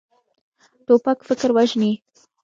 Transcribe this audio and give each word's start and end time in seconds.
توپک 0.85 1.17
فکر 1.27 1.49
وژني. 1.55 1.91